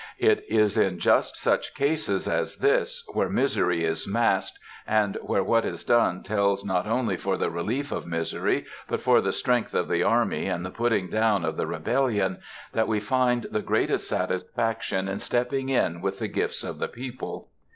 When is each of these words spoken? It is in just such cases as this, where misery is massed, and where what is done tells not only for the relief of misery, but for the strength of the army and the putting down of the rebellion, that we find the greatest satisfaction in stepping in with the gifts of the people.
It 0.17 0.43
is 0.49 0.79
in 0.79 0.97
just 0.97 1.35
such 1.37 1.75
cases 1.75 2.27
as 2.27 2.55
this, 2.55 3.03
where 3.13 3.29
misery 3.29 3.83
is 3.85 4.07
massed, 4.07 4.57
and 4.87 5.15
where 5.21 5.43
what 5.43 5.63
is 5.63 5.83
done 5.83 6.23
tells 6.23 6.65
not 6.65 6.87
only 6.87 7.17
for 7.17 7.37
the 7.37 7.51
relief 7.51 7.91
of 7.91 8.07
misery, 8.07 8.65
but 8.87 8.99
for 8.99 9.21
the 9.21 9.31
strength 9.31 9.75
of 9.75 9.87
the 9.87 10.01
army 10.01 10.47
and 10.47 10.65
the 10.65 10.71
putting 10.71 11.07
down 11.07 11.45
of 11.45 11.55
the 11.55 11.67
rebellion, 11.67 12.39
that 12.73 12.87
we 12.87 12.99
find 12.99 13.45
the 13.51 13.61
greatest 13.61 14.07
satisfaction 14.07 15.07
in 15.07 15.19
stepping 15.19 15.69
in 15.69 16.01
with 16.01 16.17
the 16.17 16.27
gifts 16.27 16.63
of 16.63 16.79
the 16.79 16.87
people. 16.87 17.49